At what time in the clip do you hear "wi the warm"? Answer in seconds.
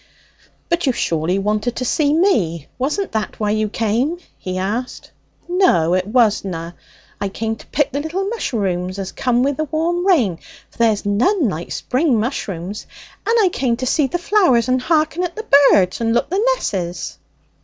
9.43-10.07